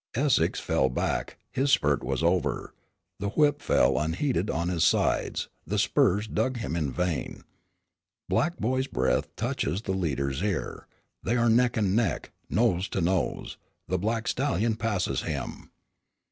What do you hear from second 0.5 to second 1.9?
fell back; his